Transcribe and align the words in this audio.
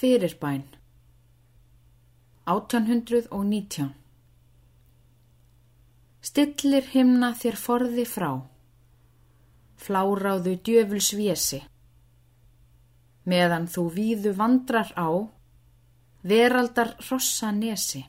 fyrirbæn. 0.00 0.62
1819 2.48 3.90
Stillir 6.24 6.86
himna 6.94 7.34
þér 7.36 7.58
forði 7.64 8.06
frá. 8.08 8.30
Fláráðu 9.80 10.54
djöfuls 10.64 11.10
vési 11.16 11.60
Meðan 13.28 13.68
þú 13.68 13.84
víðu 13.98 14.32
vandrar 14.40 14.92
á 14.96 15.08
Veraldar 16.32 16.94
hrossa 17.04 17.52
nesi 17.52 18.02